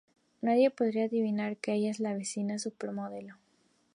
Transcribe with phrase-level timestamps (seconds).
[0.41, 3.35] Nadie podría adivinar que ella es la vecina supermodelo.